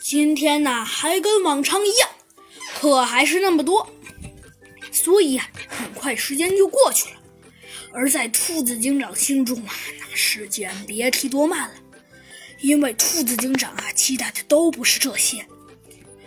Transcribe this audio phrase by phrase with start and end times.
[0.00, 2.08] 今天呢，还跟往常一样，
[2.80, 3.88] 课还是那么多，
[4.90, 7.20] 所以啊，很快时间就过去了。
[7.92, 11.74] 而在兔子警长心中啊，那时间别提多慢了，
[12.60, 15.44] 因为兔子警长啊，期待的都不是这些，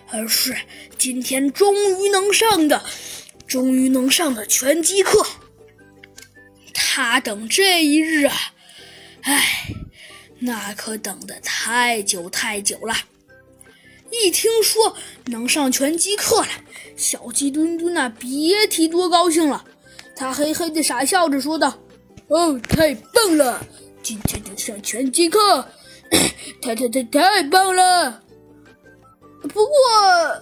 [0.10, 0.56] 而是
[0.98, 2.84] 今天终于能上的，
[3.48, 5.26] 终于能上的拳击课。
[6.74, 8.36] 他等这一日啊，
[9.22, 9.68] 唉，
[10.42, 12.94] 那可等得太久太久了。
[14.12, 14.95] 一听说
[15.27, 16.48] 能上拳击课了，
[16.98, 19.64] 小鸡墩墩呐，别提多高兴了。
[20.16, 21.80] 他嘿嘿的傻笑着说道
[22.27, 23.66] ：“哦，太棒了！
[24.04, 25.66] 今天就上拳击课，
[26.62, 28.22] 太太太太棒了！”
[29.44, 29.72] 不过，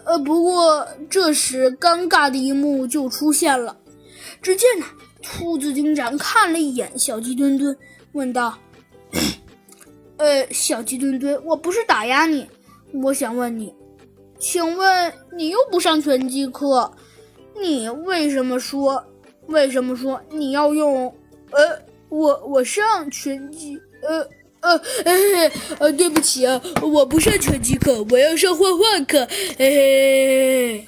[0.06, 3.78] 呃，不过这时尴尬的一幕就出现了。
[4.42, 4.86] 只见呢，
[5.22, 7.78] 兔子警长看了一眼小鸡墩墩，
[8.14, 8.58] 问道
[10.20, 12.48] ：“呃，小鸡墩墩，我不是打压你。”
[13.04, 13.74] 我想问你，
[14.40, 16.92] 请问你又不上拳击课，
[17.62, 19.04] 你为什么说？
[19.48, 21.06] 为什么说你要用？
[21.52, 24.28] 呃，我我上拳击，呃
[24.62, 29.28] 呃呃呃，对不起啊，我不上拳击课，我要上画画课。
[29.58, 30.86] 哎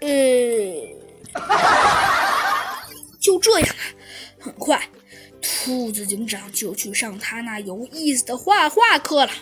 [0.00, 0.94] 哎，
[3.20, 3.68] 就这样，
[4.38, 4.80] 很快，
[5.64, 9.32] 兔子警长就去上他那有意思的画画课了。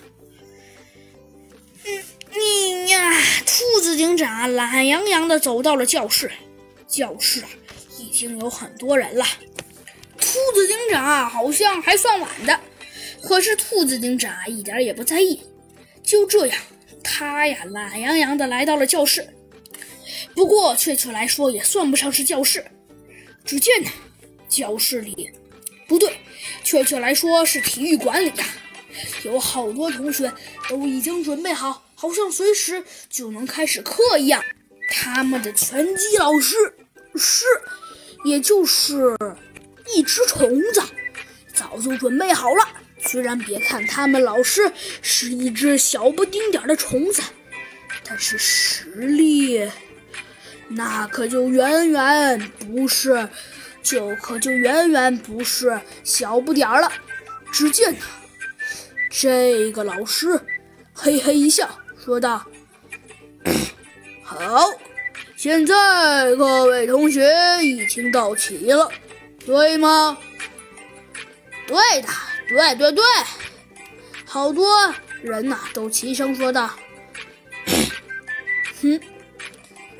[1.84, 6.31] 嗯你呀，兔子警长懒洋洋地走到了教室。
[6.87, 7.48] 教室啊
[7.98, 9.25] 已经有很多人了。
[10.17, 12.61] 兔子警长啊好像还算晚的，
[13.20, 15.42] 可是兔子警长一点也不在意。
[16.05, 16.57] 就这样，
[17.03, 19.29] 他呀懒洋洋地来到了教室。
[20.36, 22.64] 不过，确切来说也算不上是教室。
[23.45, 23.91] 只见呢，
[24.48, 25.29] 教室里
[25.86, 26.20] 不对，
[26.64, 28.44] 确切来说是体育馆里呀。
[29.25, 30.33] 有好多同学
[30.69, 34.42] 都已经准备好，好像随时就能开始课一样。
[34.91, 36.56] 他们的拳击老师
[37.14, 37.44] 是，
[38.24, 39.17] 也就是
[39.95, 40.83] 一只虫子，
[41.55, 42.68] 早就准备好了。
[43.01, 44.70] 虽然别看他们老师
[45.01, 47.23] 是一只小不丁点的虫子，
[48.05, 49.70] 但是实力
[50.68, 53.28] 那可就远远不是，
[53.83, 56.91] 就可就远远不是小不点儿了。
[57.53, 58.07] 只见他。
[59.11, 60.41] 这个老师
[60.95, 61.69] 嘿嘿一笑，
[62.03, 62.47] 说道
[64.25, 64.70] ：“好，
[65.37, 67.31] 现在各位同学
[67.63, 68.91] 已经到齐了，
[69.45, 70.17] 对吗？
[71.67, 72.09] 对的，
[72.49, 73.05] 对对对，
[74.25, 74.67] 好多
[75.23, 76.70] 人呐都齐声说道
[78.81, 79.01] ：‘哼，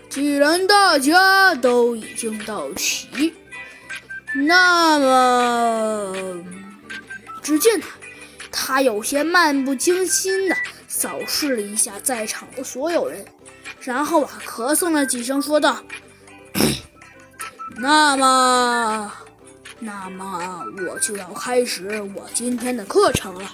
[0.09, 3.35] 既然大家都已经到齐，
[4.35, 6.45] 那么……’
[7.43, 7.89] 只见他。”
[8.55, 10.55] 他有些漫不经心地
[10.87, 13.25] 扫视了一下在场的所有人，
[13.81, 15.83] 然后啊，咳嗽了几声，说道
[17.81, 19.11] ：“那么，
[19.79, 23.51] 那么我就要开始我今天的课程了。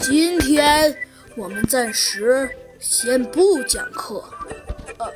[0.00, 0.96] 今天
[1.36, 2.48] 我们暂时
[2.80, 4.24] 先不讲课，
[4.98, 5.06] 呃，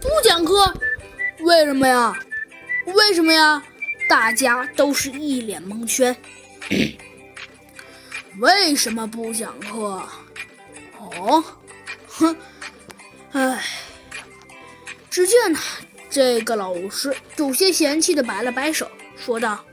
[0.00, 0.74] 不讲课？
[1.44, 2.12] 为什么呀？
[2.86, 3.62] 为什么呀？
[4.08, 6.14] 大家都是一脸蒙圈。
[8.38, 10.06] ”为什么不讲课？
[10.98, 11.44] 哦，
[12.06, 12.36] 哼，
[13.32, 13.64] 唉。
[15.08, 15.58] 只见呢，
[16.10, 19.64] 这个老师有些嫌弃的摆了摆手，说道：“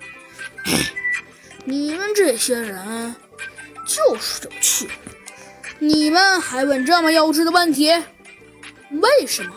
[1.66, 3.16] 你们这些人
[3.88, 4.88] 就是有趣，
[5.80, 7.92] 你们还问这么幼稚的问题？
[8.92, 9.56] 为什么？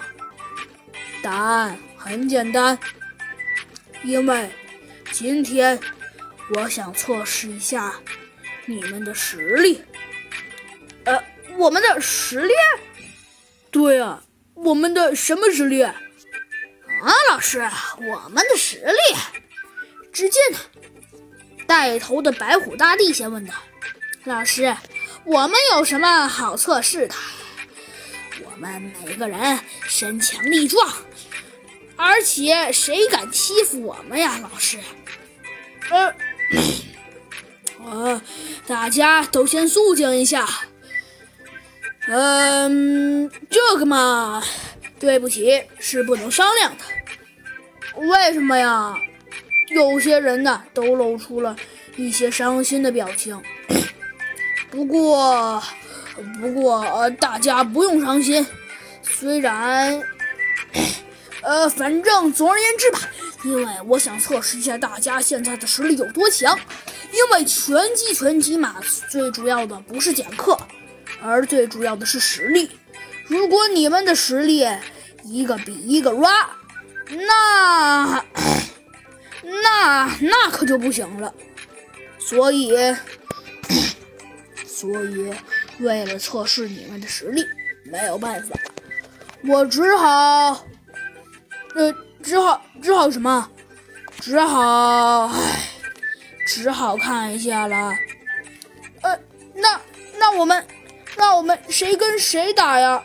[1.22, 2.78] 答案很简单，
[4.04, 4.50] 因为
[5.10, 5.80] 今天。”
[6.50, 7.94] 我想测试一下
[8.66, 9.82] 你们的实力。
[11.04, 11.24] 呃，
[11.56, 12.52] 我们的实力？
[13.70, 14.22] 对啊，
[14.52, 15.82] 我们的什么实力？
[15.82, 15.94] 啊，
[17.30, 17.66] 老师，
[17.98, 19.16] 我们的实力。
[20.12, 20.42] 只见
[21.66, 23.54] 带头的白虎大帝先问道
[24.24, 24.76] ：“老师，
[25.24, 27.14] 我们有什么好测试的？
[28.44, 29.58] 我们每个人
[29.88, 30.92] 身强力壮，
[31.96, 34.38] 而且谁敢欺负我们呀？
[34.42, 34.78] 老师，
[35.90, 36.14] 呃。
[37.86, 38.22] ”呃，
[38.66, 40.48] 大家都先肃静一下。
[42.06, 44.42] 嗯，这个嘛，
[44.98, 46.84] 对不起，是不能商量的。
[48.06, 48.96] 为什么呀？
[49.68, 51.54] 有些人呢，都露出了
[51.96, 53.38] 一些伤心的表情。
[54.70, 55.62] 不过，
[56.40, 58.46] 不过，呃，大家不用伤心。
[59.02, 60.02] 虽然，
[61.44, 62.98] 呃，反正总而言之吧，
[63.44, 66.58] 因为我想测试一下大家现在的实力有多强。
[67.12, 68.74] 因为拳击拳击嘛，
[69.08, 70.58] 最主要的不是讲课，
[71.22, 72.70] 而最主要的是实力。
[73.28, 74.66] 如果你们的实力
[75.22, 76.28] 一个比一个弱，
[77.08, 78.24] 那
[79.42, 81.32] 那那可就不行了。
[82.18, 82.74] 所以，
[84.66, 85.32] 所以
[85.78, 87.44] 为了测试你们的实力，
[87.84, 88.58] 没有办法，
[89.46, 90.66] 我只好，
[91.74, 93.48] 呃，只好只好什么？
[94.20, 95.70] 只好，唉。
[96.46, 97.90] 只好看一下了，
[99.00, 99.18] 呃，
[99.54, 99.80] 那
[100.18, 100.66] 那我们，
[101.16, 103.02] 那我们谁跟谁打呀？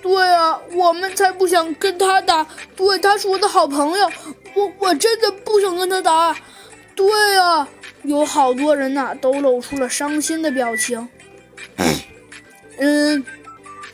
[0.00, 4.08] 对啊，我们才不想跟他打，对，他是我的好朋友，
[4.54, 6.36] 我我真的不想跟他打。
[6.94, 7.68] 对啊，
[8.04, 11.08] 有好多人呐，都露出了伤心的表情。
[12.78, 13.26] 嗯，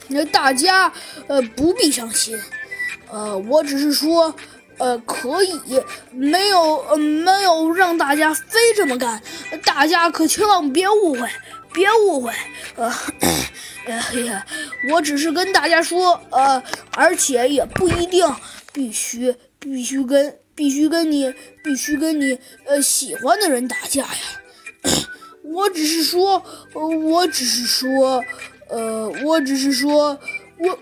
[0.08, 0.92] 那大家
[1.28, 2.38] 呃不必伤心，
[3.10, 4.34] 呃，我只是说。
[4.78, 5.58] 呃，可以，
[6.12, 9.22] 没有，呃，没有让大家非这么干，
[9.64, 11.26] 大家可千万别误会，
[11.72, 12.30] 别误会，
[12.74, 12.92] 呃，
[13.88, 14.44] 哎呀，
[14.90, 16.62] 我只是跟大家说，呃，
[16.92, 18.30] 而且也不一定
[18.74, 21.32] 必须必须跟必须跟你
[21.64, 24.18] 必须跟你呃喜欢的人打架呀，
[25.42, 26.44] 我只是说，
[26.74, 28.22] 我只是说，
[28.68, 30.20] 呃，我只是说，
[30.58, 30.76] 我我。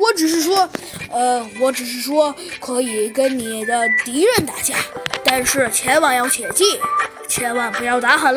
[0.00, 0.68] 我只是说，
[1.10, 4.74] 呃，我只是说可以跟你的敌人打架，
[5.24, 6.64] 但是千万要切记，
[7.28, 8.34] 千万不要打狠。